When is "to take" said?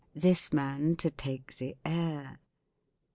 0.95-1.57